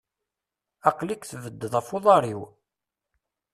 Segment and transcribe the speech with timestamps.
[0.89, 2.41] Aql-ik tebeddeḍ af uḍaṛ-iw!